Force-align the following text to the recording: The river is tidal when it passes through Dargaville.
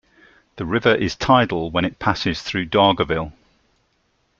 The 0.55 0.65
river 0.65 0.95
is 0.95 1.15
tidal 1.15 1.69
when 1.69 1.85
it 1.85 1.99
passes 1.99 2.41
through 2.41 2.69
Dargaville. 2.69 3.33